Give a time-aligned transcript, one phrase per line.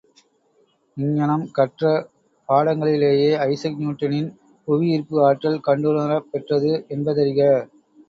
[0.97, 1.91] இங்ஙனம் கற்ற
[2.49, 4.33] பாடங்களிலேயே ஐசக் நியூட்டனின்
[4.67, 7.39] புவி ஈர்ப்பு ஆற்றல் கண்டுணரப் பெற்றது என்பதறிக.